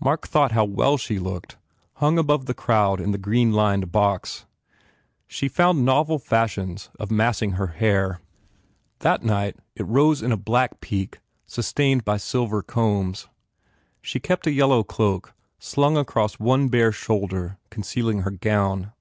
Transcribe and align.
Mark 0.00 0.26
thought 0.26 0.52
how 0.52 0.64
well 0.64 0.96
she 0.96 1.18
looked, 1.18 1.58
hung 1.96 2.16
above 2.16 2.46
the 2.46 2.54
crowd 2.54 2.98
in 2.98 3.10
the 3.12 3.18
green 3.18 3.52
lined 3.52 3.92
box. 3.92 4.46
She 5.26 5.48
found 5.50 5.84
novel 5.84 6.18
fashions 6.18 6.88
of 6.98 7.10
massing 7.10 7.50
her 7.60 7.66
hair. 7.66 8.08
*? 8.08 8.08
THE 8.08 8.14
FAIR 8.14 8.16
REWARDS 8.16 8.24
That 9.00 9.22
night 9.22 9.56
it 9.74 9.86
rose 9.86 10.22
in 10.22 10.32
a 10.32 10.38
black 10.38 10.80
peak 10.80 11.20
sustained 11.46 12.06
by 12.06 12.16
silver 12.16 12.62
combs. 12.62 13.28
She 14.00 14.18
kept 14.18 14.46
a 14.46 14.50
yellow 14.50 14.82
cloak 14.82 15.34
slung 15.58 15.98
across 15.98 16.40
one 16.40 16.68
bare 16.68 16.90
shoulder 16.90 17.58
concealing 17.68 18.22
her 18.22 18.30
gown. 18.30 18.92